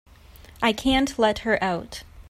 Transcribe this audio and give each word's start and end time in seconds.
I 0.63 0.73
can't 0.73 1.19
let 1.19 1.37
her 1.45 1.63
out. 1.63 2.01